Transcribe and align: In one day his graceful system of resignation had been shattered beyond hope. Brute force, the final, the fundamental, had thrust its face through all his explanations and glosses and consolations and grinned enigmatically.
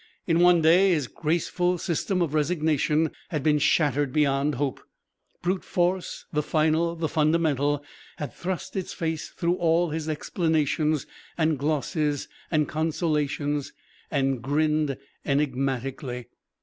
In 0.25 0.39
one 0.39 0.63
day 0.63 0.89
his 0.89 1.05
graceful 1.07 1.77
system 1.77 2.23
of 2.23 2.33
resignation 2.33 3.11
had 3.29 3.43
been 3.43 3.59
shattered 3.59 4.11
beyond 4.11 4.55
hope. 4.55 4.81
Brute 5.43 5.63
force, 5.63 6.25
the 6.33 6.41
final, 6.41 6.95
the 6.95 7.07
fundamental, 7.07 7.85
had 8.17 8.33
thrust 8.33 8.75
its 8.75 8.93
face 8.93 9.29
through 9.29 9.57
all 9.57 9.91
his 9.91 10.09
explanations 10.09 11.05
and 11.37 11.59
glosses 11.59 12.27
and 12.49 12.67
consolations 12.67 13.73
and 14.09 14.41
grinned 14.41 14.97
enigmatically. 15.23 16.25